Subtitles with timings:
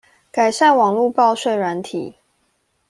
[0.31, 2.15] 改善網路報稅軟體